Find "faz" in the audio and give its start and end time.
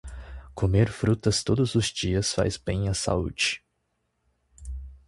2.33-2.57